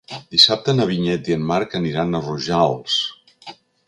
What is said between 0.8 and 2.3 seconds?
Vinyet i en Marc aniran a